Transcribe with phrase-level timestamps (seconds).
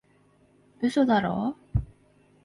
[0.81, 1.55] 嘘だろ？